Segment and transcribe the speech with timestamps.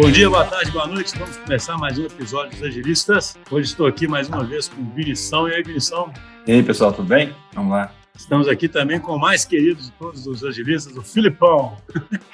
[0.00, 1.12] Bom dia, boa tarde, boa noite.
[1.18, 3.36] Vamos começar mais um episódio dos Agilistas.
[3.50, 5.46] Hoje estou aqui mais uma vez com o Vinição.
[5.46, 6.10] E aí, Vinição?
[6.46, 7.36] E aí, pessoal, tudo bem?
[7.52, 7.94] Vamos lá.
[8.16, 11.76] Estamos aqui também com o mais querido de todos os agilistas, o Filipão.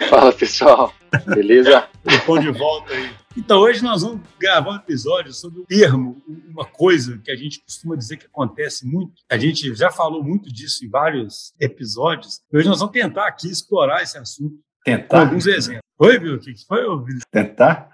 [0.09, 0.95] Fala, pessoal.
[1.27, 1.89] Beleza?
[2.07, 3.11] Filipão de volta aí.
[3.37, 7.61] Então, hoje nós vamos gravar um episódio sobre o termo, uma coisa que a gente
[7.65, 9.15] costuma dizer que acontece muito.
[9.29, 12.41] A gente já falou muito disso em vários episódios.
[12.55, 14.55] Hoje nós vamos tentar aqui explorar esse assunto
[14.85, 15.09] Tentar?
[15.09, 15.86] com alguns exemplos.
[15.99, 16.35] Oi, viu?
[16.35, 17.27] O que foi, Vitor?
[17.31, 17.91] Tentar?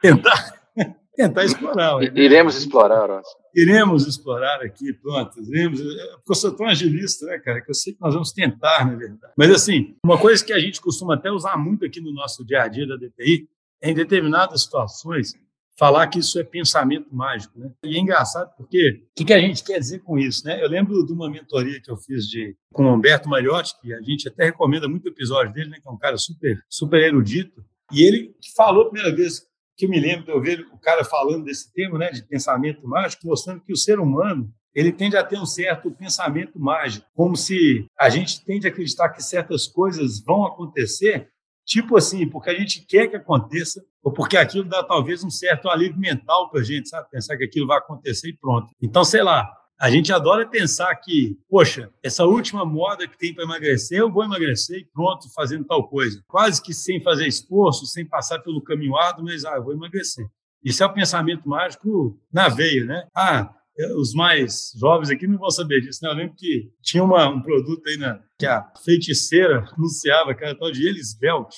[0.00, 0.54] Tentar.
[1.16, 1.96] Tentar explorar.
[1.96, 2.12] ué.
[2.14, 3.26] Iremos explorar, Ross.
[3.52, 5.40] Iremos explorar aqui, pronto.
[5.40, 8.84] Iremos, porque eu sou tão agilista, né, cara, que eu sei que nós vamos tentar,
[8.86, 9.32] na verdade.
[9.36, 12.62] Mas, assim, uma coisa que a gente costuma até usar muito aqui no nosso dia
[12.62, 13.48] a dia da DTI
[13.82, 15.34] é, em determinadas situações,
[15.76, 17.70] falar que isso é pensamento mágico, né?
[17.84, 20.62] E é engraçado porque o que, que a gente quer dizer com isso, né?
[20.62, 24.00] Eu lembro de uma mentoria que eu fiz de, com o Humberto Mariotti, que a
[24.00, 25.78] gente até recomenda muito o episódio dele, né?
[25.80, 27.64] Que é um cara super, super erudito.
[27.92, 29.42] E ele falou a primeira vez
[29.76, 32.10] que eu me lembro de eu ver o cara falando desse termo, né?
[32.10, 36.58] De pensamento mágico, mostrando que o ser humano ele tende a ter um certo pensamento
[36.58, 41.28] mágico, como se a gente tende a acreditar que certas coisas vão acontecer
[41.64, 45.68] Tipo assim, porque a gente quer que aconteça, ou porque aquilo dá talvez um certo
[45.68, 47.08] alívio mental para a gente, sabe?
[47.10, 48.70] Pensar que aquilo vai acontecer e pronto.
[48.82, 53.44] Então, sei lá, a gente adora pensar que, poxa, essa última moda que tem para
[53.44, 56.22] emagrecer, eu vou emagrecer e pronto, fazendo tal coisa.
[56.26, 60.26] Quase que sem fazer esforço, sem passar pelo caminho árduo, mas ah, eu vou emagrecer.
[60.62, 63.08] Isso é o pensamento mágico na veia, né?
[63.14, 63.54] Ah,
[63.96, 66.10] os mais jovens aqui não vão saber disso, né?
[66.10, 70.56] Eu lembro que tinha uma, um produto aí na, que a feiticeira anunciava, que era
[70.56, 71.56] tal de Elisbelt,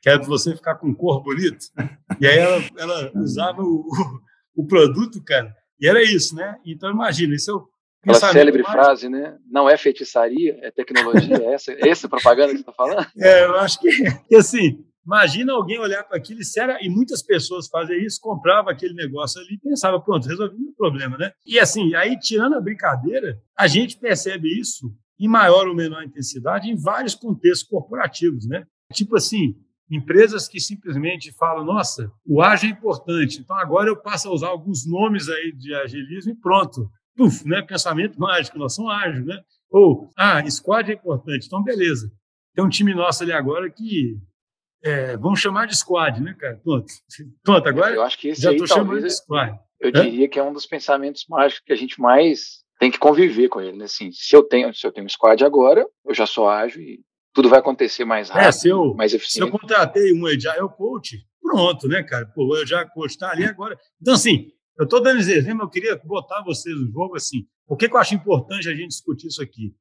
[0.00, 1.66] que era para você ficar com cor bonito.
[2.20, 3.84] E aí ela, ela usava o,
[4.56, 6.56] o, o, produto, cara, e era isso, né?
[6.64, 7.68] Então imagina, isso é o
[8.02, 9.36] Aquela célebre frase, né?
[9.50, 11.36] Não é feitiçaria, é tecnologia.
[11.42, 13.04] É essa, essa propaganda que você está falando?
[13.18, 13.90] É, eu acho que,
[14.28, 18.92] que assim, Imagina alguém olhar para aquilo e, e muitas pessoas fazem isso, comprava aquele
[18.92, 21.30] negócio ali e pensava, pronto, resolvi o problema, né?
[21.46, 26.68] E assim, aí tirando a brincadeira, a gente percebe isso em maior ou menor intensidade
[26.68, 28.66] em vários contextos corporativos, né?
[28.92, 29.54] Tipo assim,
[29.88, 34.48] empresas que simplesmente falam, nossa, o ágil é importante, então agora eu passo a usar
[34.48, 36.90] alguns nomes aí de agilismo e pronto.
[37.16, 37.62] Puf, né?
[37.62, 39.40] Pensamento mágico, nós somos ágeis, né?
[39.70, 42.10] Ou, ah, squad é importante, então beleza.
[42.54, 44.18] Tem um time nosso ali agora que
[44.82, 46.60] é, vamos chamar de squad, né, cara?
[46.62, 46.86] Pronto.
[47.42, 49.58] Pronto, agora eu acho que esse já estou chamando de squad.
[49.80, 50.02] Eu Hã?
[50.04, 53.60] diria que é um dos pensamentos mágicos que a gente mais tem que conviver com
[53.60, 53.84] ele, né?
[53.86, 57.00] Assim, se eu tenho, se eu tenho um squad agora, eu já sou ágil e
[57.32, 59.32] tudo vai acontecer mais rápido, é, se eu, mais eficiente.
[59.32, 62.26] Se eu contratei um Agile Coach, pronto, né, cara?
[62.34, 63.78] Pô, o Agile Coach está ali agora.
[64.00, 67.76] Então, assim, eu estou dando esse exemplo, eu queria botar vocês no jogo, assim, por
[67.76, 69.74] que, que eu acho importante a gente discutir isso aqui?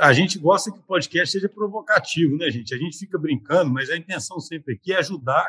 [0.00, 2.74] A gente gosta que o podcast seja provocativo, né, gente?
[2.74, 5.46] A gente fica brincando, mas a intenção sempre aqui é ajudar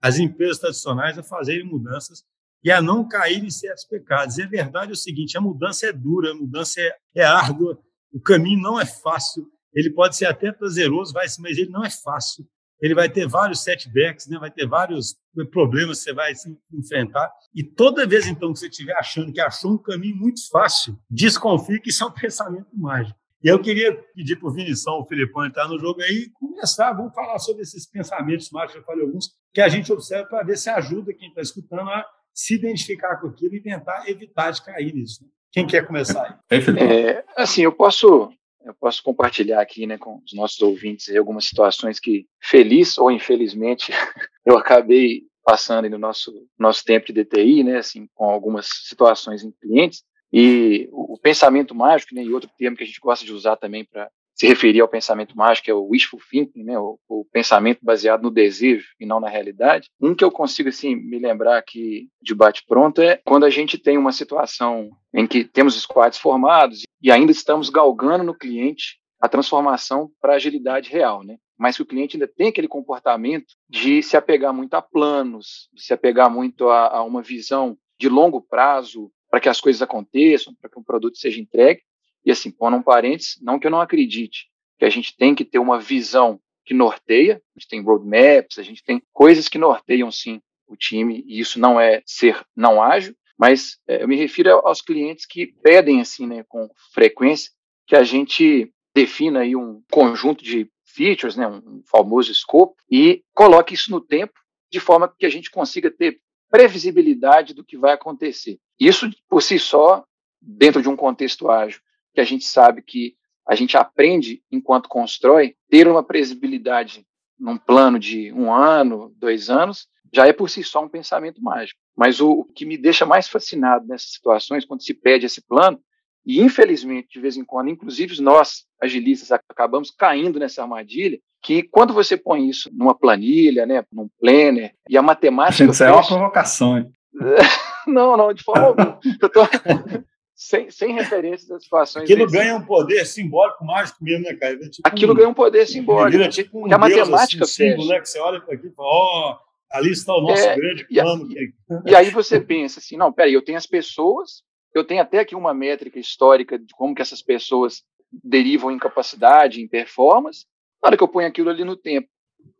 [0.00, 2.24] as empresas tradicionais a fazerem mudanças
[2.64, 4.38] e a não cair em certos pecados.
[4.38, 7.78] E a verdade é o seguinte: a mudança é dura, a mudança é, é árdua,
[8.12, 11.90] o caminho não é fácil, ele pode ser até prazeroso, vai, mas ele não é
[11.90, 12.46] fácil.
[12.80, 14.38] Ele vai ter vários setbacks, né?
[14.38, 15.14] vai ter vários
[15.50, 17.30] problemas que você vai se enfrentar.
[17.54, 21.78] E toda vez, então, que você estiver achando que achou um caminho muito fácil, desconfie
[21.78, 23.18] que isso é um pensamento mágico.
[23.42, 26.92] E eu queria pedir para o Vinição, o Filipão, entrar no jogo aí e começar.
[26.92, 30.58] Vamos falar sobre esses pensamentos mágicos, eu falei alguns, que a gente observa para ver
[30.58, 34.94] se ajuda quem está escutando a se identificar com aquilo e tentar evitar de cair
[34.94, 35.24] nisso.
[35.24, 35.30] Né?
[35.52, 36.58] Quem quer começar aí?
[36.78, 38.30] É, assim, eu posso,
[38.62, 43.90] eu posso compartilhar aqui né, com os nossos ouvintes algumas situações que, feliz ou infelizmente,
[44.44, 49.50] eu acabei passando no nosso, nosso tempo de DTI, né, assim, com algumas situações em
[49.50, 50.04] clientes.
[50.32, 53.84] E o, pensamento mágico, né, e outro termo que a gente gosta de usar também
[53.84, 58.22] para se referir ao pensamento mágico é o wishful thinking, né, o, o, pensamento baseado
[58.22, 59.88] no desejo e não na realidade.
[60.00, 63.76] Um que eu consigo assim me lembrar aqui de bate pronto é quando a gente
[63.76, 69.28] tem uma situação em que temos squads formados e ainda estamos galgando no cliente a
[69.28, 71.36] transformação para agilidade real, né?
[71.58, 75.82] Mas que o cliente ainda tem aquele comportamento de se apegar muito a planos, de
[75.82, 80.54] se apegar muito a, a uma visão de longo prazo, para que as coisas aconteçam,
[80.60, 81.82] para que um produto seja entregue.
[82.24, 84.50] E assim, pondo um parênteses, não que eu não acredite
[84.80, 88.62] que a gente tem que ter uma visão que norteia, a gente tem roadmaps, a
[88.62, 93.14] gente tem coisas que norteiam sim o time, e isso não é ser não ágil,
[93.38, 97.50] mas é, eu me refiro aos clientes que pedem assim, né, com frequência,
[97.86, 103.74] que a gente defina aí um conjunto de features, né, um famoso scope, e coloque
[103.74, 104.32] isso no tempo,
[104.72, 108.58] de forma que a gente consiga ter previsibilidade do que vai acontecer.
[108.78, 110.04] Isso, por si só,
[110.40, 111.80] dentro de um contexto ágil,
[112.14, 113.16] que a gente sabe que
[113.46, 117.06] a gente aprende enquanto constrói, ter uma previsibilidade
[117.38, 121.78] num plano de um ano, dois anos, já é por si só um pensamento mágico.
[121.96, 125.80] Mas o, o que me deixa mais fascinado nessas situações, quando se pede esse plano,
[126.24, 131.94] e infelizmente, de vez em quando, inclusive nós, agilistas, acabamos caindo nessa armadilha, que quando
[131.94, 135.70] você põe isso numa planilha, né, num planner, e a matemática.
[135.70, 136.90] Isso é uma provocação, hein?
[137.86, 139.00] não, não, de forma alguma.
[139.20, 139.40] Eu tô
[140.34, 142.04] sem, sem referências a situações.
[142.04, 142.38] Aquilo desse.
[142.38, 144.58] ganha um poder simbólico mágico mesmo, né, cara?
[144.58, 146.16] Tipo Aquilo um, ganha um poder simbólico.
[146.16, 148.88] Vira tipo um a matemática assim, símbolo, né, que você olha para aqui e fala,
[148.88, 151.28] ó, oh, ali está o nosso é, grande plano.
[151.30, 151.54] E,
[151.90, 154.42] e, aí você pensa assim, não, peraí, eu tenho as pessoas,
[154.74, 157.82] eu tenho até aqui uma métrica histórica de como que essas pessoas
[158.12, 160.46] derivam em capacidade, em performance.
[160.82, 162.08] Na hora que eu ponho aquilo ali no tempo,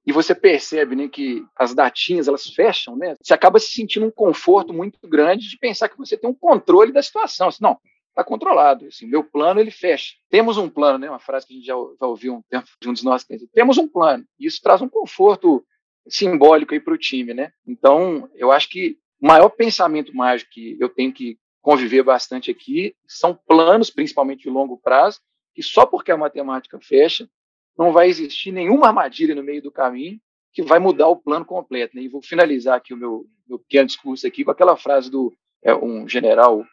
[0.06, 3.14] e você percebe né, que as datinhas elas fecham, né?
[3.20, 6.92] Você acaba se sentindo um conforto muito grande de pensar que você tem um controle
[6.92, 7.48] da situação.
[7.48, 7.78] Assim, não,
[8.08, 8.86] está controlado.
[8.86, 10.14] Assim, meu plano ele fecha.
[10.28, 11.08] Temos um plano, né?
[11.08, 13.48] Uma frase que a gente já, já ouviu um tempo de um dos nossos clientes.
[13.52, 14.24] Temos um plano.
[14.38, 15.64] Isso traz um conforto
[16.08, 17.52] simbólico aí para o time, né?
[17.66, 22.94] Então, eu acho que o maior pensamento mágico que eu tenho que conviver bastante aqui
[23.06, 25.20] são planos, principalmente de longo prazo,
[25.54, 27.28] que só porque a matemática fecha,
[27.76, 30.20] não vai existir nenhuma armadilha no meio do caminho
[30.52, 31.96] que vai mudar o plano completo.
[31.96, 32.02] Né?
[32.02, 35.74] E vou finalizar aqui o meu, meu pequeno discurso aqui com aquela frase do é,
[35.74, 36.64] um general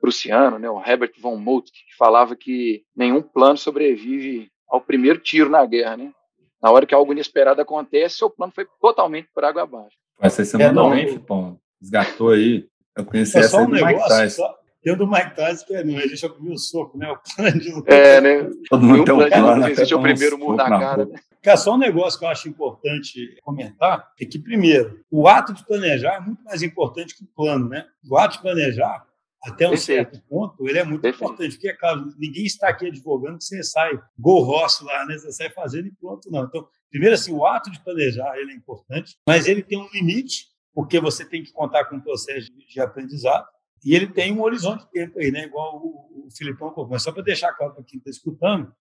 [0.00, 5.50] prussiano, né, o Herbert von Moltke, que falava que nenhum plano sobrevive ao primeiro tiro
[5.50, 5.96] na guerra.
[5.96, 6.12] Né?
[6.62, 9.96] Na hora que algo inesperado acontece, seu plano foi totalmente por água abaixo.
[10.20, 11.60] Mas você é, mandou bem, Fipão.
[11.80, 12.66] Esgatou aí.
[12.98, 15.84] Eu conheci é essa só um negócio, só, tem o do Mike Tyson que é,
[15.84, 15.94] não,
[16.36, 17.10] comeu o soco, né?
[17.10, 18.50] O plano de É, né?
[18.68, 19.30] Todo mundo tem um plano.
[19.30, 21.20] plano existe o primeiro murro na cara, né?
[21.42, 25.64] Cara, só um negócio que eu acho importante comentar é que, primeiro, o ato de
[25.64, 27.86] planejar é muito mais importante que o plano, né?
[28.08, 29.04] O ato de planejar,
[29.44, 30.10] até um Perfeito.
[30.10, 31.24] certo ponto, ele é muito Perfeito.
[31.24, 35.16] importante, porque, claro, ninguém está aqui advogando que você sai gol roço lá, né?
[35.16, 36.44] Você sai fazendo e pronto, não.
[36.44, 40.46] Então, primeiro, assim, o ato de planejar, ele é importante, mas ele tem um limite,
[40.78, 43.48] porque você tem que contar com um processo de aprendizado.
[43.84, 45.42] E ele tem um horizonte de tempo aí, né?
[45.42, 46.92] igual o, o Filipão colocou.
[46.92, 48.72] Mas só para deixar claro para quem está escutando,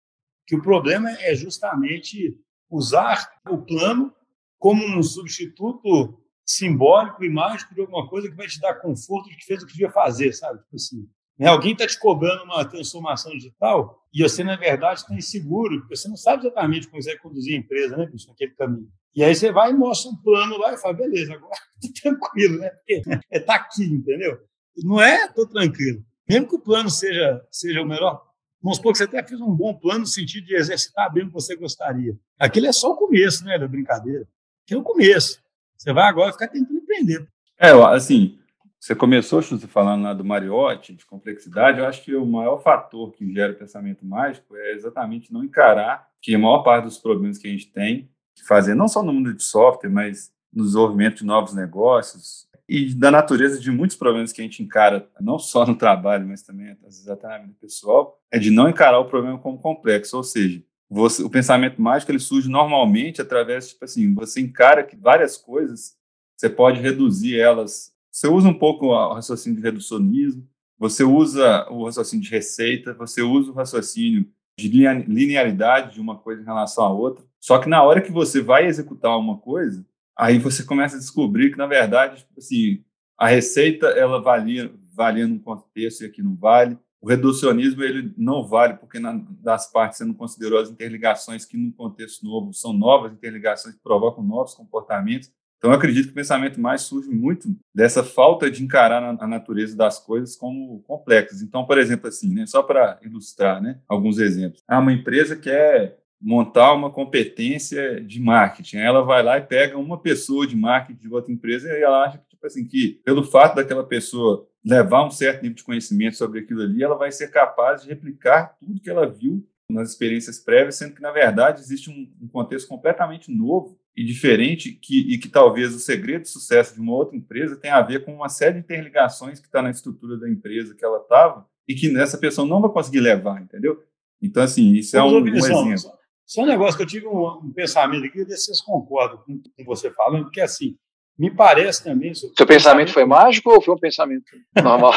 [0.46, 2.40] que o problema é justamente
[2.70, 4.14] usar o plano
[4.60, 9.36] como um substituto simbólico e mágico de alguma coisa que vai te dar conforto de
[9.36, 10.60] que fez o que devia fazer, sabe?
[10.60, 11.48] Tipo assim, né?
[11.48, 16.08] Alguém está te cobrando uma transformação digital e você, na verdade, está inseguro, porque você
[16.08, 18.88] não sabe exatamente como você vai conduzir a empresa, né, bicho, naquele caminho.
[19.18, 22.60] E aí você vai e mostra um plano lá e fala, beleza, agora tá tranquilo,
[22.60, 22.70] né?
[22.70, 24.38] Porque é tá aqui, entendeu?
[24.78, 26.04] Não é, estou tranquilo.
[26.30, 28.24] Mesmo que o plano seja, seja o melhor,
[28.62, 31.28] vamos supor que você até fez um bom plano no sentido de exercitar bem o
[31.30, 32.16] que você gostaria.
[32.38, 34.28] Aquilo é só o começo né, da brincadeira.
[34.68, 35.42] Que é o começo.
[35.76, 37.28] Você vai agora ficar tentando empreender.
[37.60, 38.38] É, assim,
[38.80, 41.80] você começou, Chute, falando lá do Mariotti, de complexidade.
[41.80, 46.08] Eu acho que o maior fator que gera o pensamento mágico é exatamente não encarar
[46.22, 48.12] que a maior parte dos problemas que a gente tem
[48.44, 53.10] fazer, não só no mundo de software, mas no desenvolvimento de novos negócios, e da
[53.10, 56.80] natureza de muitos problemas que a gente encara, não só no trabalho, mas também às
[56.80, 60.62] vezes até na vida pessoal, é de não encarar o problema como complexo, ou seja,
[60.90, 65.98] você, o pensamento mágico ele surge normalmente através, tipo assim, você encara que várias coisas
[66.36, 67.92] você pode reduzir elas.
[68.12, 70.48] Você usa um pouco o raciocínio de reducionismo,
[70.78, 76.42] você usa o raciocínio de receita, você usa o raciocínio de linearidade de uma coisa
[76.42, 77.26] em relação à outra.
[77.40, 79.86] Só que na hora que você vai executar uma coisa,
[80.18, 82.84] Aí você começa a descobrir que, na verdade, tipo assim,
[83.16, 86.78] a receita ela valia, valia num contexto e aqui não vale.
[87.00, 91.56] O reducionismo ele não vale porque na, das partes você não considerou as interligações que,
[91.56, 95.32] num contexto novo, são novas interligações que provocam novos comportamentos.
[95.60, 99.76] Então, eu acredito que o pensamento mais surge muito dessa falta de encarar a natureza
[99.76, 101.44] das coisas como complexas.
[101.44, 104.64] Então, por exemplo, assim, né, só para ilustrar né, alguns exemplos.
[104.68, 108.78] Ah, uma empresa quer montar uma competência de marketing.
[108.78, 112.18] Ela vai lá e pega uma pessoa de marketing de outra empresa e ela acha
[112.18, 116.40] que, tipo assim, que pelo fato daquela pessoa levar um certo nível de conhecimento sobre
[116.40, 120.76] aquilo ali, ela vai ser capaz de replicar tudo que ela viu nas experiências prévias,
[120.76, 125.28] sendo que, na verdade, existe um, um contexto completamente novo e diferente que, e que
[125.28, 128.54] talvez o segredo de sucesso de uma outra empresa tenha a ver com uma série
[128.54, 132.48] de interligações que está na estrutura da empresa que ela estava e que essa pessoa
[132.48, 133.84] não vai conseguir levar, entendeu?
[134.22, 135.97] Então, assim, isso é um, um exemplo.
[136.28, 139.42] Só um negócio que eu tive um, um pensamento aqui, ver se vocês concordam com,
[139.42, 140.78] com você falando, porque assim,
[141.18, 142.14] me parece também.
[142.14, 144.26] Seu pensamento, pensamento foi mágico ou foi um pensamento
[144.62, 144.92] normal?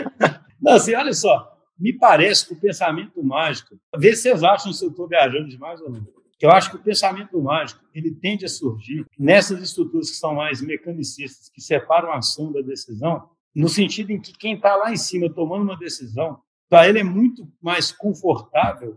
[0.58, 4.84] Não, assim, olha só, me parece que o pensamento mágico, vê se vocês acham se
[4.84, 6.06] eu estou viajando demais ou não.
[6.40, 10.60] Eu acho que o pensamento mágico ele tende a surgir nessas estruturas que são mais
[10.60, 14.96] mecanicistas, que separam a ação da decisão, no sentido em que quem está lá em
[14.96, 18.96] cima tomando uma decisão, para ele é muito mais confortável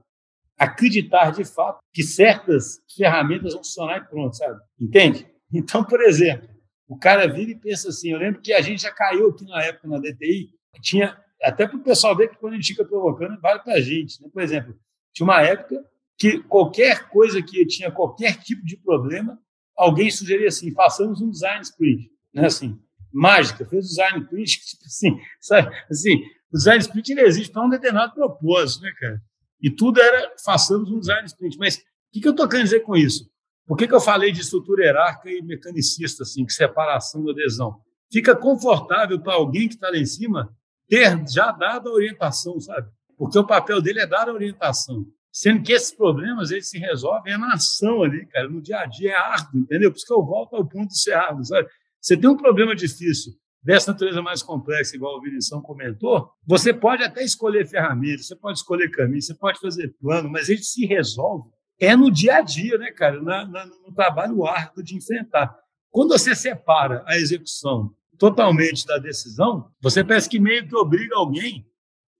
[0.58, 4.60] acreditar de fato que certas ferramentas vão funcionar e pronto, sabe?
[4.80, 5.28] Entende?
[5.54, 6.50] Então, por exemplo,
[6.88, 8.12] O cara vira e pensa assim.
[8.12, 10.50] Eu lembro que a gente já caiu aqui na época na DTI,
[10.82, 13.82] tinha até para o pessoal ver que quando a gente fica provocando, vale para a
[13.82, 14.22] gente.
[14.22, 14.30] Né?
[14.32, 14.76] Por exemplo,
[15.14, 15.84] tinha uma época
[16.18, 19.40] que qualquer coisa que tinha qualquer tipo de problema,
[19.76, 22.10] alguém sugeria assim: façamos um design sprint.
[22.34, 22.46] Né?
[22.46, 22.80] Assim,
[23.12, 25.76] mágica, fez o design sprint, tipo assim, sabe?
[25.90, 29.22] Assim, o design sprint ele existe para um determinado propósito, né, cara?
[29.62, 31.58] E tudo era façamos um design sprint.
[31.58, 31.82] Mas o
[32.12, 33.30] que, que eu estou querendo dizer com isso?
[33.66, 37.82] Por que, que eu falei de estrutura hierárquica e mecanicista, assim, que separação da adesão?
[38.12, 40.56] Fica confortável para alguém que está lá em cima
[40.88, 42.88] ter já dado a orientação, sabe?
[43.18, 45.06] Porque o papel dele é dar a orientação.
[45.32, 48.86] Sendo que esses problemas eles se resolvem é na ação ali, cara, no dia a
[48.86, 49.92] dia, é árduo, entendeu?
[49.92, 51.68] Por isso que eu volto ao ponto de ser árduo, sabe?
[52.00, 53.34] Você tem um problema difícil
[53.66, 58.60] dessa natureza mais complexa, igual o Vinição comentou, você pode até escolher ferramentas, você pode
[58.60, 62.78] escolher caminho, você pode fazer plano, mas ele se resolve é no dia a dia,
[62.78, 63.22] né, cara?
[63.22, 65.58] Na, na, no trabalho árduo de enfrentar.
[65.92, 71.66] Quando você separa a execução totalmente da decisão, você parece que meio que obriga alguém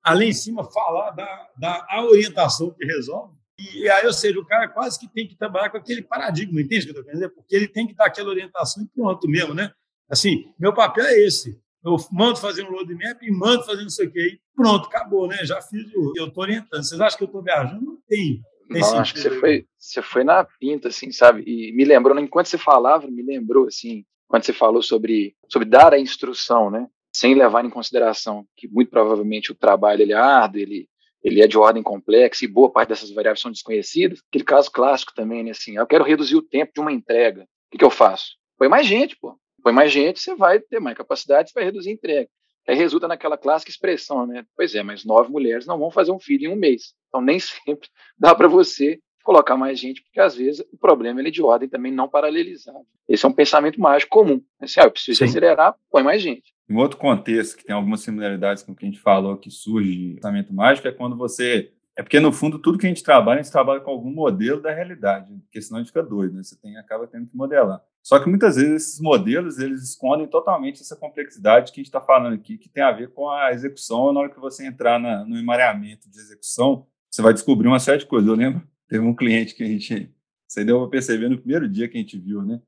[0.04, 3.34] a lá em cima falar da, da a orientação que resolve.
[3.58, 6.82] E, aí, ou seja, o cara quase que tem que trabalhar com aquele paradigma, entende
[6.82, 7.30] o que eu estou querendo dizer?
[7.34, 9.72] Porque ele tem que dar aquela orientação e pronto mesmo, né?
[10.10, 11.60] Assim, meu papel é esse.
[11.84, 14.20] Eu mando fazer um roadmap e mando fazer não sei o quê.
[14.34, 15.38] E pronto, acabou, né?
[15.46, 16.14] Já fiz o.
[16.16, 16.84] Eu estou orientando.
[16.84, 17.86] Vocês acham que eu estou viajando?
[17.86, 18.42] Não tem.
[18.70, 21.44] Não, acho que você foi, você foi na pinta, assim, sabe?
[21.46, 25.94] E me lembrou, enquanto você falava, me lembrou, assim, quando você falou sobre, sobre dar
[25.94, 26.88] a instrução, né?
[27.16, 30.90] Sem levar em consideração que muito provavelmente o trabalho ele é árduo, ele,
[31.24, 34.20] ele é de ordem complexa e boa parte dessas variáveis são desconhecidas.
[34.28, 35.52] Aquele caso clássico também, né?
[35.52, 37.44] Assim, eu quero reduzir o tempo de uma entrega.
[37.44, 38.32] O que, que eu faço?
[38.58, 39.38] Põe mais gente, pô.
[39.66, 42.30] Põe mais gente, você vai ter mais capacidade, você vai reduzir a entrega.
[42.68, 44.46] Aí resulta naquela clássica expressão, né?
[44.56, 46.94] Pois é, mas nove mulheres não vão fazer um filho em um mês.
[47.10, 51.30] Então nem sempre dá para você colocar mais gente, porque às vezes o problema ele
[51.30, 52.86] é de ordem também não paralelizado.
[53.10, 54.40] Esse é um pensamento mágico comum.
[54.62, 55.26] Assim, ah, eu preciso Sim.
[55.26, 56.54] acelerar, põe mais gente.
[56.70, 60.14] Um outro contexto que tem algumas similaridades com o que a gente falou que surge
[60.14, 63.44] pensamento mágico é quando você é porque, no fundo, tudo que a gente trabalha, a
[63.44, 66.44] gente trabalha com algum modelo da realidade, porque senão a gente fica doido, né?
[66.44, 67.82] Você tem, acaba tendo que modelar.
[68.04, 72.02] Só que muitas vezes esses modelos, eles escondem totalmente essa complexidade que a gente está
[72.02, 74.12] falando aqui, que tem a ver com a execução.
[74.12, 78.00] Na hora que você entrar na, no emareamento de execução, você vai descobrir uma série
[78.00, 78.28] de coisas.
[78.28, 80.14] Eu lembro, teve um cliente que a gente,
[80.46, 82.62] você deu para perceber no primeiro dia que a gente viu, né?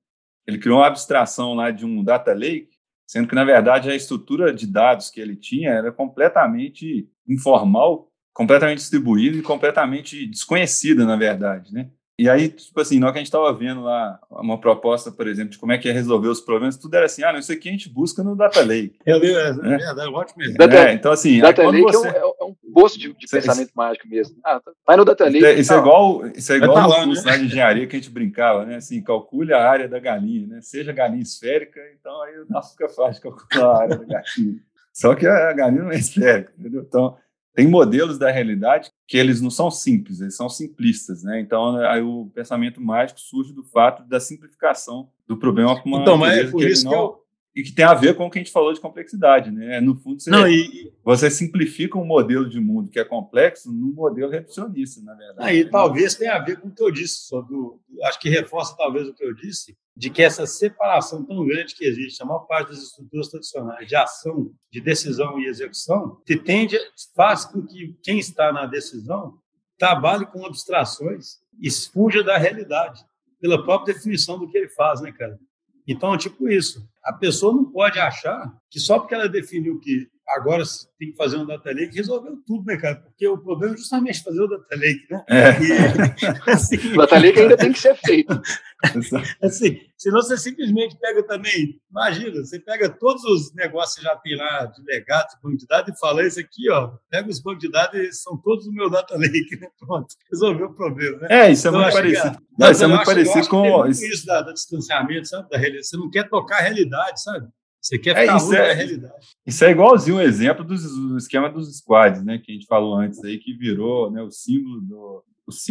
[0.47, 4.53] Ele criou uma abstração lá de um data lake, sendo que, na verdade, a estrutura
[4.53, 11.73] de dados que ele tinha era completamente informal completamente distribuída e completamente desconhecida, na verdade,
[11.73, 11.89] né?
[12.19, 15.27] E aí, tipo assim, na hora que a gente estava vendo lá uma proposta, por
[15.27, 17.51] exemplo, de como é que ia resolver os problemas, tudo era assim, ah, não, isso
[17.51, 18.99] aqui a gente busca no Data Lake.
[19.03, 19.77] Eu li, é, né?
[19.81, 20.55] é, é ótimo mesmo.
[20.55, 21.39] Data, é, então, assim...
[21.39, 22.07] Data Lake você...
[22.09, 24.35] é, um, é um poço de, de pensamento isso, mágico mesmo.
[24.43, 24.71] Ah, tá.
[24.85, 25.37] vai no Data Lake...
[25.39, 27.37] Isso, isso é igual, isso é igual tá lá, curso né?
[27.39, 28.75] de engenharia que a gente brincava, né?
[28.75, 30.59] Assim, calcule a área da galinha, né?
[30.61, 34.59] Seja galinha esférica, então aí o nosso fica fácil calcular a área da galinha.
[34.93, 36.83] Só que a galinha não é esférica, entendeu?
[36.87, 37.15] Então
[37.57, 41.41] tem modelos da realidade que eles não são simples, eles são simplistas, né?
[41.41, 46.37] Então, aí o pensamento mágico surge do fato da simplificação do problema uma então, mas
[46.37, 47.23] é por que isso não, que eu...
[47.57, 49.81] e que tem a ver com o que a gente falou de complexidade, né?
[49.81, 50.93] No fundo, você, não, e...
[51.03, 55.49] você simplifica um modelo de mundo que é complexo num modelo reducionista, na verdade.
[55.49, 55.69] Aí né?
[55.71, 59.07] talvez tenha a ver com o que eu disse, sobre o, acho que reforça talvez
[59.07, 62.69] o que eu disse, de que essa separação tão grande que existe, a maior parte
[62.69, 66.77] das estruturas tradicionais de ação, de decisão e execução, que tende,
[67.15, 69.33] faz com que quem está na decisão
[69.79, 73.03] trabalhe com abstrações e fuja da realidade,
[73.41, 75.39] pela própria definição do que ele faz, né, cara?
[75.87, 76.87] Então, tipo isso.
[77.03, 80.63] A pessoa não pode achar que só porque ela definiu que agora
[80.99, 82.95] tem que fazer um data lake, resolveu tudo, né, cara?
[82.95, 85.23] Porque o problema é justamente fazer o data lake, né?
[85.29, 85.51] É.
[85.63, 88.41] E, assim, o data lake ainda tem que ser feito.
[89.41, 94.35] assim, senão você simplesmente pega também, imagina, você pega todos os negócios que já tem
[94.35, 97.61] lá de legado, de banco de dados e fala, esse aqui, ó, pega os bancos
[97.61, 99.67] de dados são todos o meu data lake, né?
[99.79, 101.27] Pronto, resolveu o problema, né?
[101.29, 102.37] É, isso é então, muito parecido.
[102.37, 103.87] Que, não, isso é muito parecido com...
[103.87, 105.49] isso, isso da, da distanciamento, sabe?
[105.49, 105.87] Da realidade.
[105.87, 107.47] Você não quer tocar a realidade, sabe?
[107.81, 109.27] Você quer é, ficar é, isso é, realidade.
[109.45, 112.37] Isso é igualzinho o exemplo do, do esquema dos squads, né?
[112.37, 115.23] Que a gente falou antes aí, que virou né, o símbolo do.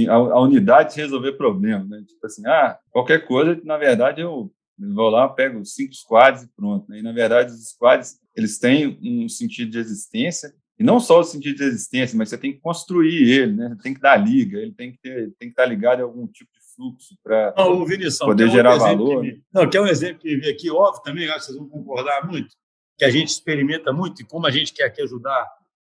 [0.09, 2.02] A, a, unidade de resolver problemas, né?
[2.06, 6.88] Tipo assim, ah, qualquer coisa, na verdade, eu vou lá, pego cinco squads e pronto.
[6.90, 7.00] Né?
[7.00, 11.25] E, na verdade, os squads, eles têm um sentido de existência, e não só o
[11.25, 13.76] sentido de existência, mas você tem que construir ele, né?
[13.83, 16.50] Tem que dar liga, ele tem que ter, tem que estar ligado a algum tipo
[16.75, 17.54] fluxo para
[18.26, 19.23] poder gerar valor.
[19.23, 21.68] Que, não, que é um exemplo que vi aqui, óbvio também, acho que vocês vão
[21.68, 22.54] concordar muito,
[22.99, 25.49] que a gente experimenta muito e como a gente quer aqui ajudar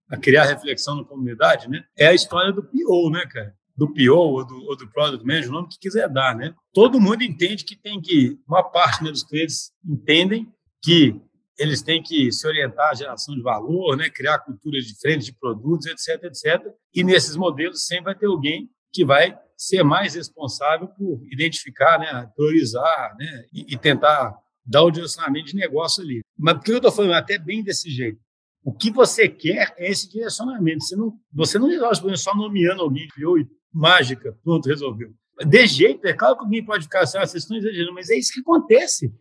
[0.08, 1.84] a criar reflexão na comunidade, né?
[1.98, 3.56] É a história do PO, né, cara?
[3.76, 6.54] Do PO ou do, ou do Product Manager, o nome que quiser dar, né?
[6.74, 10.48] Todo mundo entende que tem que, uma parte né, dos clientes entendem
[10.82, 11.20] que
[11.58, 15.88] eles têm que se orientar à geração de valor, né, criar culturas diferentes de produtos,
[15.88, 16.74] etc, etc.
[16.94, 22.30] E nesses modelos sempre vai ter alguém que vai ser mais responsável por identificar, né,
[22.36, 26.22] priorizar, né, e, e tentar dar o direcionamento de negócio ali.
[26.38, 28.20] Mas por que eu estou falando até bem desse jeito?
[28.64, 30.84] O que você quer é esse direcionamento.
[30.84, 35.12] Você não, você não resolve só nomeando alguém, criou e mágica, pronto, resolveu.
[35.46, 38.16] De jeito, é claro que alguém pode ficar assim, ah, vocês estão exagerando, mas é
[38.16, 39.14] isso que acontece.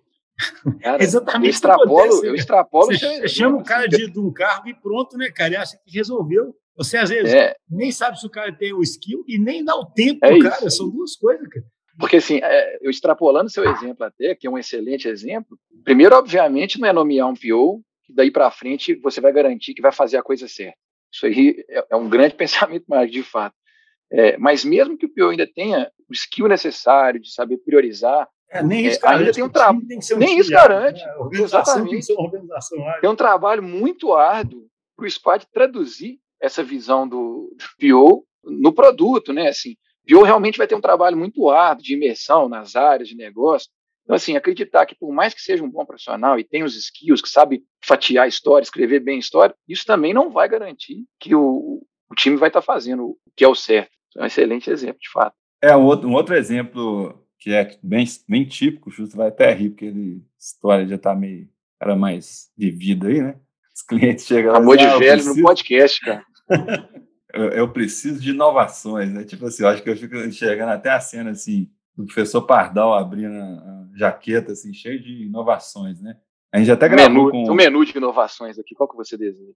[0.81, 1.47] Cara, Exatamente.
[1.47, 2.87] Eu extrapolo, eu extrapolo.
[2.87, 5.55] Você chama o cara de, de, um cargo e pronto, né, cara?
[5.55, 6.55] E acha que resolveu.
[6.77, 7.57] Você, às vezes, é.
[7.69, 10.71] nem sabe se o cara tem o skill e nem dá o tempo é cara.
[10.71, 11.67] São duas coisas, cara.
[11.99, 16.81] Porque, assim, é, eu extrapolando seu exemplo até, que é um excelente exemplo, primeiro, obviamente,
[16.81, 20.17] não é nomear um PO, que daí para frente você vai garantir que vai fazer
[20.17, 20.77] a coisa certa.
[21.13, 23.55] Isso aí é, é um grande pensamento mais, de fato.
[24.17, 28.63] É, mas mesmo que o PO ainda tenha o skill necessário de saber priorizar, é,
[28.63, 29.81] nem isso é, ainda tem um trabalho.
[29.85, 31.05] Um nem isso garante.
[31.05, 31.15] Né?
[31.33, 32.07] Exatamente.
[32.07, 32.31] Tem,
[33.01, 38.73] tem um trabalho muito árduo para o SPAD traduzir essa visão do, do PO no
[38.73, 39.49] produto, né?
[39.49, 39.75] Assim,
[40.09, 43.69] PO realmente vai ter um trabalho muito árduo de imersão nas áreas de negócio.
[44.05, 47.21] Então, assim, acreditar que por mais que seja um bom profissional e tenha os skills,
[47.21, 51.35] que sabe fatiar a história, escrever bem a história, isso também não vai garantir que
[51.35, 53.91] o, o time vai estar tá fazendo o que é o certo.
[54.17, 55.35] É um excelente exemplo, de fato.
[55.63, 59.53] É, um outro, um outro exemplo que é bem, bem típico, o Justo vai até
[59.53, 61.49] rir, porque ele, história já está meio,
[61.81, 63.37] era mais vivida aí, né?
[63.75, 65.37] Os clientes chegam lá Amor de ah, velho preciso...
[65.37, 66.25] no podcast, cara.
[67.35, 69.25] eu, eu, preciso de inovações, né?
[69.25, 72.95] Tipo assim, eu acho que eu fico enxergando até a cena, assim, do professor Pardal
[72.95, 76.17] abrindo a, jaqueta, assim, cheio de inovações, né?
[76.53, 77.53] A gente até gravou menu, com...
[77.53, 79.53] Um menu de inovações aqui, qual que você deseja?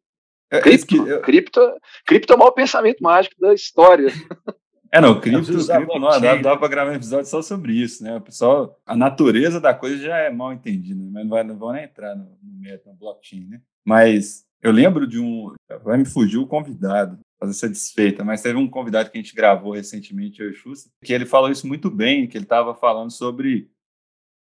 [0.51, 1.21] É, cripto, eu...
[1.21, 1.61] cripto,
[2.07, 4.09] cripto é o maior pensamento mágico da história.
[4.91, 8.17] É, não, cripto, cripto não, dá, dá para gravar um episódio só sobre isso, né?
[8.17, 11.11] O pessoal, a natureza da coisa já é mal entendida, né?
[11.13, 13.61] mas não, vai, não vão nem entrar no, no, no blockchain, né?
[13.85, 15.53] Mas eu lembro de um,
[15.85, 19.35] vai me fugir o convidado, fazer essa desfeita, mas teve um convidado que a gente
[19.35, 23.11] gravou recentemente, eu e Xuxa, que ele falou isso muito bem, que ele estava falando
[23.11, 23.71] sobre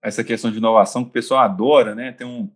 [0.02, 2.12] essa questão de inovação que o pessoal adora, né?
[2.14, 2.50] Tem um,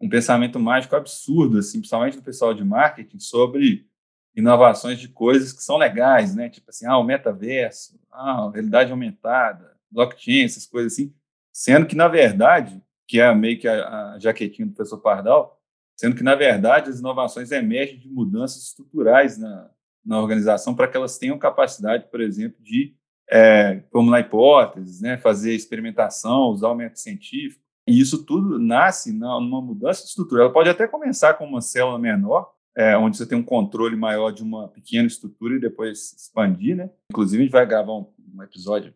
[0.00, 3.86] um pensamento mágico absurdo, assim, principalmente do pessoal de marketing, sobre
[4.34, 6.48] inovações de coisas que são legais, né?
[6.48, 11.12] Tipo assim, ah, o metaverso, ah, realidade aumentada, blockchain, essas coisas assim.
[11.52, 15.60] Sendo que, na verdade, que é meio que a, a jaquetinha do professor Pardal,
[15.96, 19.68] sendo que, na verdade, as inovações emergem de mudanças estruturais na,
[20.04, 22.94] na organização para que elas tenham capacidade, por exemplo, de
[23.30, 27.62] é, formular hipóteses, né, fazer experimentação, usar o método científico.
[27.88, 30.42] E isso tudo nasce numa mudança de estrutura.
[30.42, 34.30] Ela pode até começar com uma célula menor, é, onde você tem um controle maior
[34.30, 36.90] de uma pequena estrutura e depois expandir, né?
[37.10, 38.92] Inclusive, a gente vai gravar um, um episódio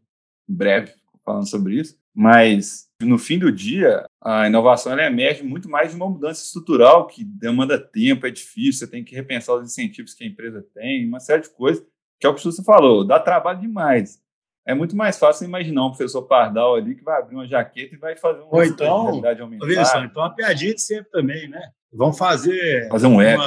[0.47, 0.93] breve
[1.25, 1.99] falando sobre isso.
[2.15, 7.07] Mas, no fim do dia, a inovação ela emerge muito mais de uma mudança estrutural
[7.07, 11.09] que demanda tempo, é difícil, você tem que repensar os incentivos que a empresa tem,
[11.09, 11.83] uma série de coisas,
[12.21, 14.22] que é o que você falou, dá trabalho demais.
[14.65, 17.99] É muito mais fácil imaginar um professor Pardal ali que vai abrir uma jaqueta e
[17.99, 20.05] vai fazer uma Ou então, realidade aumentada.
[20.05, 21.61] então, uma piadinha de sempre também, né?
[21.93, 22.89] Vamos fazer.
[22.89, 23.43] Fazer um eco.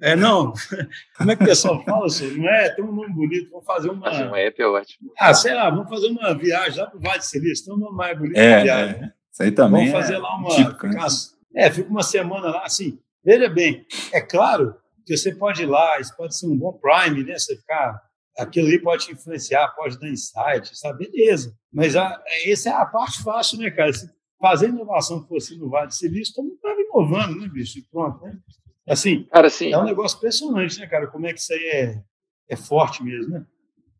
[0.00, 0.52] É, não.
[1.16, 2.36] Como é que o pessoal fala, senhor?
[2.36, 2.70] Não é?
[2.70, 3.50] Tem um nome bonito.
[3.50, 4.10] Vamos fazer uma.
[4.10, 5.12] Fazer um app é ótimo.
[5.18, 7.66] Ah, sei lá, vamos fazer uma viagem lá para o Vale de Silício.
[7.66, 9.00] Tem um nome mais bonito é, viagem, é.
[9.00, 9.12] Né?
[9.30, 9.90] Isso aí também.
[9.90, 10.50] Vamos fazer é lá uma.
[10.50, 10.98] Típico, né?
[11.54, 12.98] É, fica uma semana lá, assim.
[13.24, 17.24] Veja bem, é claro que você pode ir lá, isso pode ser um bom prime,
[17.24, 17.38] né?
[17.38, 18.00] Você ficar.
[18.38, 21.10] Aquilo ali pode influenciar, pode dar insight, sabe?
[21.10, 21.54] Beleza.
[21.72, 23.92] Mas a, essa é a parte fácil, né, cara?
[23.92, 24.08] Se
[24.40, 27.80] fazer inovação fosse no Vale de Silício, todo mundo estava inovando, né, bicho?
[27.90, 28.38] pronto, né?
[28.88, 31.08] Assim, cara, assim, é um negócio impressionante, né, cara?
[31.08, 32.02] Como é que isso aí é,
[32.48, 33.44] é forte mesmo, né?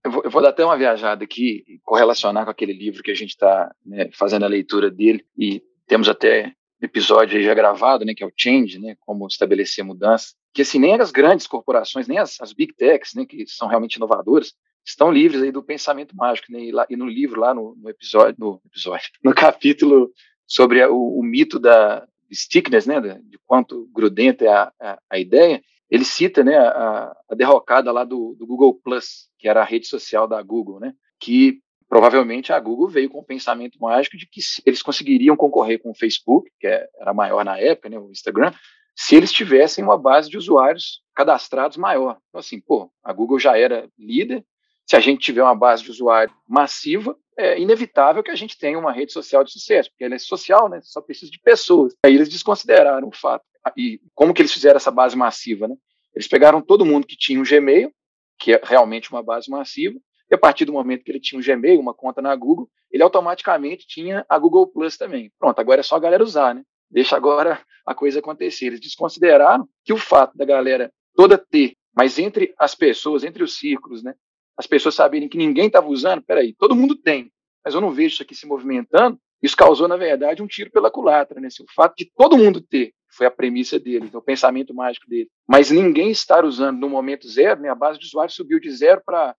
[0.05, 3.11] Eu vou, eu vou, dar até uma viajada aqui e correlacionar com aquele livro que
[3.11, 8.14] a gente está né, fazendo a leitura dele e temos até episódio já gravado, né,
[8.14, 12.19] que é o Change, né, como estabelecer mudança, que assim, nem as grandes corporações, nem
[12.19, 16.51] as, as big techs, né, que são realmente inovadoras, estão livres aí do pensamento mágico,
[16.51, 20.11] né, e, lá, e no livro lá no, no, episódio, no episódio, no capítulo
[20.47, 25.19] sobre a, o, o, mito da stickness, né, de quanto grudenta é a, a, a
[25.19, 29.65] ideia, ele cita, né, a, a derrocada lá do, do, Google Plus, que era a
[29.65, 34.27] rede social da Google, né, que provavelmente a Google veio com o pensamento mágico de
[34.27, 38.11] que eles conseguiriam concorrer com o Facebook, que é, era maior na época, né, o
[38.11, 38.53] Instagram,
[39.01, 42.19] se eles tivessem uma base de usuários cadastrados maior.
[42.29, 44.45] Então, assim, pô, a Google já era líder,
[44.85, 48.77] se a gente tiver uma base de usuário massiva, é inevitável que a gente tenha
[48.77, 50.81] uma rede social de sucesso, porque ela é social, né?
[50.83, 51.95] Só precisa de pessoas.
[52.05, 53.45] Aí eles desconsideraram o fato.
[53.77, 55.77] E como que eles fizeram essa base massiva, né?
[56.13, 57.93] Eles pegaram todo mundo que tinha um Gmail,
[58.37, 59.97] que é realmente uma base massiva,
[60.31, 63.03] E a partir do momento que ele tinha um Gmail, uma conta na Google, ele
[63.03, 65.33] automaticamente tinha a Google Plus também.
[65.39, 66.65] Pronto, agora é só a galera usar, né?
[66.90, 68.66] Deixa agora a coisa acontecer.
[68.66, 73.59] Eles desconsideraram que o fato da galera toda ter, mas entre as pessoas, entre os
[73.59, 74.14] círculos, né?
[74.57, 77.31] As pessoas saberem que ninguém estava usando, peraí, todo mundo tem,
[77.64, 79.18] mas eu não vejo isso aqui se movimentando.
[79.40, 81.46] Isso causou, na verdade, um tiro pela culatra, né?
[81.46, 85.09] Assim, o fato de todo mundo ter, foi a premissa dele, então, o pensamento mágico
[85.09, 85.29] dele.
[85.46, 87.68] Mas ninguém estar usando no momento zero, né?
[87.68, 89.37] A base de usuários subiu de zero para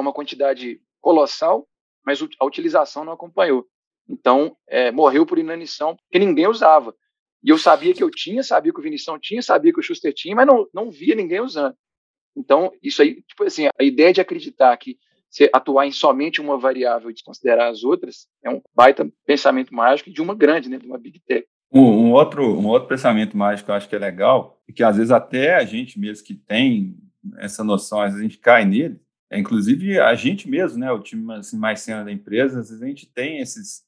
[0.00, 1.66] uma quantidade colossal,
[2.06, 3.66] mas a utilização não acompanhou.
[4.10, 6.94] Então, é, morreu por inanição, porque ninguém usava.
[7.42, 10.12] E eu sabia que eu tinha, sabia que o Vinição tinha, sabia que o Schuster
[10.12, 11.74] tinha, mas não, não via ninguém usando.
[12.36, 16.58] Então, isso aí, tipo assim, a ideia de acreditar que você atuar em somente uma
[16.58, 20.86] variável e desconsiderar as outras é um baita pensamento mágico de uma grande, né, de
[20.86, 21.46] uma big tech.
[21.72, 24.82] Um, um, outro, um outro pensamento mágico que eu acho que é legal, e que
[24.82, 26.96] às vezes até a gente mesmo que tem
[27.38, 30.98] essa noção, às vezes a gente cai nele, é, inclusive a gente mesmo, né, o
[30.98, 33.84] time assim, mais cena da empresa, às vezes a gente tem esses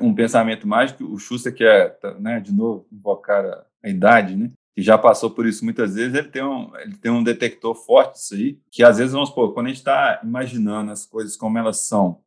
[0.00, 4.36] um pensamento mágico, o Schuster, que é, tá, né, de novo, invocar a, a idade,
[4.36, 7.74] né, que já passou por isso muitas vezes, ele tem um, ele tem um detector
[7.74, 11.36] forte disso aí, que às vezes, vamos supor, quando a gente está imaginando as coisas
[11.36, 12.20] como elas são,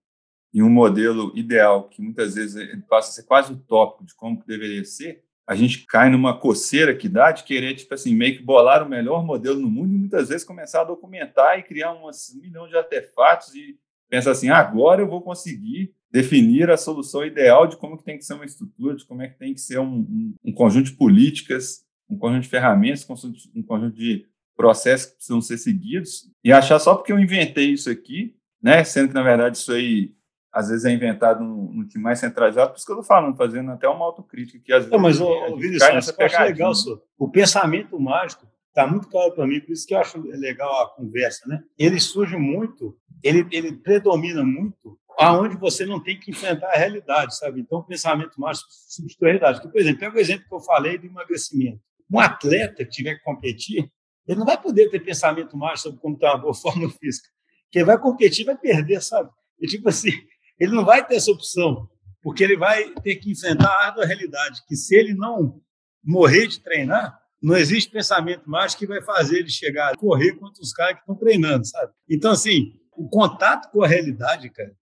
[0.54, 4.42] em um modelo ideal, que muitas vezes ele passa a ser quase utópico de como
[4.48, 8.44] deveria ser, a gente cai numa coceira que dá de querer, tipo assim, meio que
[8.44, 12.34] bolar o melhor modelo no mundo e muitas vezes começar a documentar e criar umas,
[12.34, 13.78] um milhão de artefatos e
[14.10, 18.18] pensar assim, ah, agora eu vou conseguir definir a solução ideal de como que tem
[18.18, 20.86] que ser uma estrutura, de como é que tem que ser um, um, um conjunto
[20.86, 23.08] de políticas, um conjunto de ferramentas,
[23.56, 27.90] um conjunto de processos que precisam ser seguidos, e achar só porque eu inventei isso
[27.90, 30.16] aqui, né, sendo que, na verdade, isso aí
[30.56, 33.36] às vezes é inventado no, no time mais centralizado, por isso que eu estou falando,
[33.36, 35.20] fazendo até uma autocrítica que às Não, vezes.
[35.20, 37.02] Mas, ô, Vinícius, eu acho legal, senhor.
[37.18, 40.90] o pensamento mágico está muito claro para mim, por isso que eu acho legal a
[40.96, 41.62] conversa, né?
[41.78, 47.38] Ele surge muito, ele, ele predomina muito aonde você não tem que enfrentar a realidade,
[47.38, 47.62] sabe?
[47.62, 49.60] Então, o pensamento mágico substitui a realidade.
[49.60, 51.80] Então, por exemplo, pega o exemplo que eu falei do emagrecimento.
[52.12, 53.92] Um atleta que tiver que competir,
[54.28, 57.28] ele não vai poder ter pensamento mágico sobre como ter uma boa forma física.
[57.72, 59.30] Quem vai competir vai perder, sabe?
[59.60, 60.12] E, tipo assim,
[60.60, 61.90] ele não vai ter essa opção,
[62.22, 65.62] porque ele vai ter que enfrentar a árdua realidade, que se ele não
[66.04, 70.62] morrer de treinar, não existe pensamento mágico que vai fazer ele chegar a correr contra
[70.62, 71.92] os caras que estão treinando, sabe?
[72.10, 74.74] Então, assim, o contato com a realidade, cara,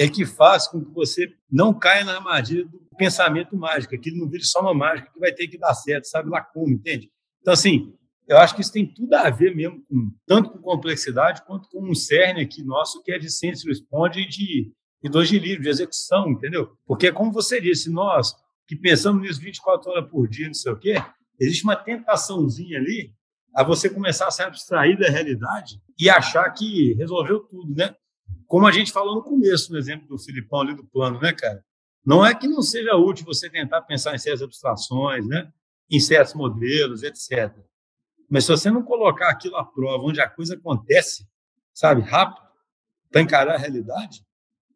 [0.00, 4.30] é que faz com que você não caia na armadilha do pensamento mágico, aquilo não
[4.30, 7.10] vire só uma mágica que vai ter que dar certo, sabe lá como, entende?
[7.42, 7.92] Então, assim,
[8.26, 11.86] eu acho que isso tem tudo a ver mesmo, com, tanto com complexidade quanto com
[11.86, 15.68] um cerne aqui nosso, que é de sense responde e de, e do agilírio, de
[15.68, 16.72] execução, entendeu?
[16.86, 18.34] Porque, como você disse, nós
[18.66, 20.94] que pensamos nisso 24 horas por dia, não sei o quê,
[21.38, 23.12] existe uma tentaçãozinha ali
[23.54, 27.94] a você começar a se abstrair da realidade e achar que resolveu tudo, né?
[28.46, 31.64] Como a gente falou no começo, no exemplo do Filipão ali do plano, né, cara?
[32.04, 35.52] Não é que não seja útil você tentar pensar em certas abstrações, né?
[35.90, 37.52] Em certos modelos, etc.
[38.28, 41.28] Mas se você não colocar aquilo à prova, onde a coisa acontece,
[41.74, 42.46] sabe, rápido,
[43.10, 44.24] para encarar a realidade,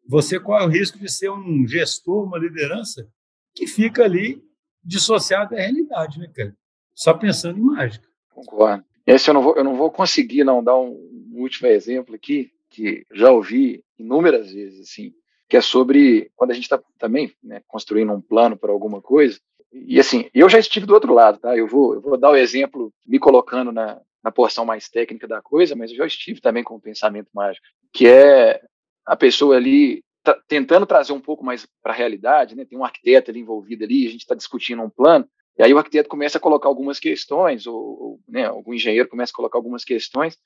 [0.06, 3.08] você corre o risco de ser um gestor, uma liderança
[3.54, 4.42] que fica ali
[4.82, 6.54] dissociado da realidade, né, cara?
[6.94, 8.06] Só pensando em mágica.
[8.28, 8.84] Concordo.
[9.06, 10.92] Esse eu não vou, eu não vou conseguir não dar um,
[11.32, 15.12] um último exemplo aqui, que já ouvi inúmeras vezes, assim,
[15.48, 19.38] que é sobre quando a gente está também né, construindo um plano para alguma coisa.
[19.72, 21.56] E assim, eu já estive do outro lado, tá?
[21.56, 25.40] Eu vou, eu vou dar o exemplo me colocando na, na porção mais técnica da
[25.40, 28.60] coisa, mas eu já estive também com o pensamento mágico, que é
[29.06, 32.64] a pessoa ali tá tentando trazer um pouco mais para a realidade, né?
[32.64, 35.78] Tem um arquiteto ali envolvido ali, a gente está discutindo um plano, e aí o
[35.78, 39.84] arquiteto começa a colocar algumas questões, ou, ou né, algum engenheiro começa a colocar algumas
[39.84, 40.36] questões,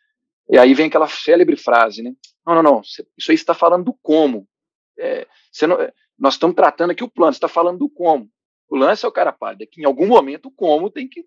[0.50, 2.12] e aí vem aquela célebre frase, né?
[2.46, 4.48] Não, não, não, isso aí está falando do como.
[4.98, 5.26] É,
[5.62, 5.76] não,
[6.18, 8.30] nós estamos tratando aqui o plano, você está falando do como.
[8.68, 11.24] O lance é o cara pálido, é que em algum momento o como tem que,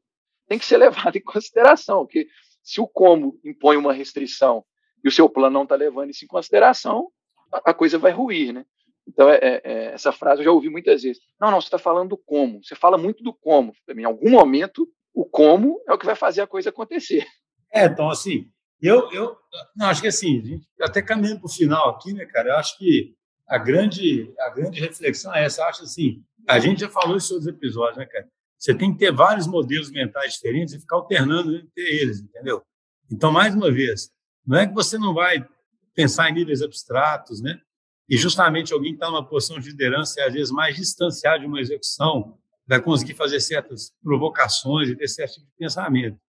[0.47, 2.27] tem que ser levado em consideração, porque
[2.63, 4.63] se o como impõe uma restrição
[5.03, 7.09] e o seu plano não está levando isso em consideração,
[7.51, 8.65] a, a coisa vai ruir, né?
[9.07, 11.21] Então, é, é, é, essa frase eu já ouvi muitas vezes.
[11.39, 12.63] Não, não, você está falando do como.
[12.63, 13.73] Você fala muito do como.
[13.89, 17.25] Em algum momento, o como é o que vai fazer a coisa acontecer.
[17.73, 18.49] É, então, assim,
[18.81, 19.37] eu, eu
[19.75, 23.15] não, acho que assim, até caminhando para o final aqui, né, cara, eu acho que
[23.47, 25.61] a grande, a grande reflexão é essa.
[25.61, 28.27] Eu acho assim, a gente já falou isso em outros episódios, né, cara?
[28.57, 32.63] Você tem que ter vários modelos mentais diferentes e ficar alternando entre eles, entendeu?
[33.11, 34.09] Então, mais uma vez,
[34.45, 35.45] não é que você não vai
[35.93, 37.59] pensar em níveis abstratos, né?
[38.07, 41.47] E justamente alguém que está numa posição de liderança e às vezes mais distanciado de
[41.47, 46.19] uma execução vai conseguir fazer certas provocações e ter certo tipo de pensamento.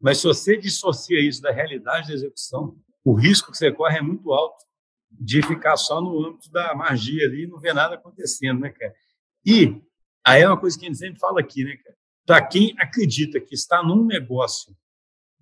[0.00, 4.02] Mas se você dissocia isso da realidade da execução, o risco que você corre é
[4.02, 4.64] muito alto
[5.10, 8.94] de ficar só no âmbito da magia ali e não ver nada acontecendo, né, cara?
[9.44, 9.80] E
[10.24, 11.96] aí é uma coisa que a gente sempre fala aqui, né, cara?
[12.26, 14.76] Para quem acredita que está num negócio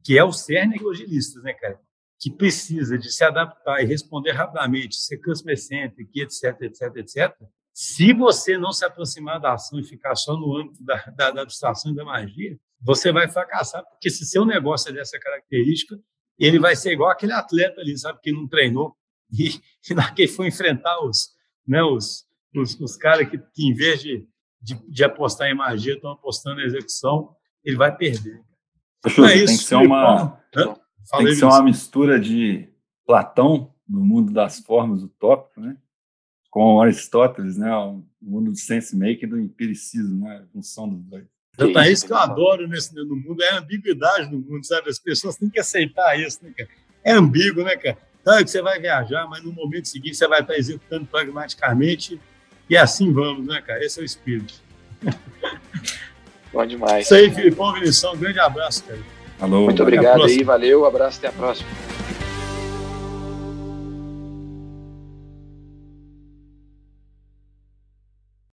[0.05, 1.81] que é o cerne evangelistas, né, cara?
[2.21, 7.37] Que precisa de se adaptar e responder rapidamente, ser customer centric, etc, etc, etc.
[7.75, 11.42] Se você não se aproximar da ação e ficar só no âmbito da, da, da
[11.42, 15.98] abstração e da magia, você vai fracassar, porque se seu negócio é dessa característica,
[16.38, 18.94] ele vai ser igual aquele atleta ali, sabe, que não treinou
[19.32, 19.60] e,
[19.90, 21.30] e na que foi enfrentar os,
[21.66, 24.26] né, os, os, os caras que, que, em vez de,
[24.60, 27.34] de, de apostar em magia, estão apostando em execução,
[27.64, 28.40] ele vai perder.
[29.04, 32.68] É isso, tem que ser uma, tem que ser uma mistura de
[33.06, 35.78] Platão, no mundo das formas utópico, né?
[36.50, 37.74] com Aristóteles, né?
[37.76, 40.38] o mundo do sense making e do empiricismo, né?
[40.38, 41.26] a junção dos dois.
[41.59, 44.90] Então, é isso que eu adoro nesse, no mundo, é a ambiguidade no mundo, sabe?
[44.90, 46.69] As pessoas têm que aceitar isso, né, cara?
[47.03, 47.97] É ambíguo, né, cara?
[48.21, 52.21] Então, é que você vai viajar, mas no momento seguinte você vai estar executando pragmaticamente
[52.69, 53.85] e assim vamos, né, cara?
[53.85, 54.55] Esse é o espírito.
[56.53, 57.05] Bom demais.
[57.05, 58.14] Isso aí, Filipão Vinição.
[58.14, 58.99] Um grande abraço, cara.
[59.40, 59.64] Alô.
[59.64, 61.69] Muito obrigado aí, valeu, abraço, até a próxima.